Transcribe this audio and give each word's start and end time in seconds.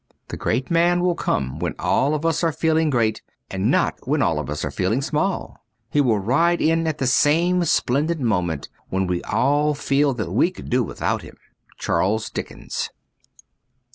The 0.29 0.35
great 0.35 0.71
man 0.71 1.01
will 1.01 1.13
come 1.13 1.59
when 1.59 1.75
all 1.77 2.15
of 2.15 2.25
us 2.25 2.43
are 2.43 2.51
feeling 2.51 2.89
great, 2.89 3.21
not 3.53 4.07
when 4.07 4.23
all 4.23 4.39
of 4.39 4.49
us 4.49 4.65
are 4.65 4.71
feeling 4.71 4.99
small. 4.99 5.63
He 5.91 6.01
will 6.01 6.17
ride 6.17 6.59
in 6.59 6.87
at 6.87 7.07
some 7.07 7.63
splendid 7.65 8.19
moment 8.19 8.67
when 8.89 9.05
we 9.05 9.21
all 9.21 9.75
feel 9.75 10.15
that 10.15 10.31
we 10.31 10.49
could 10.49 10.71
do 10.71 10.81
without 10.83 11.21
him.' 11.21 11.37
Charles 11.77 12.31
Dickens.'' 12.31 12.89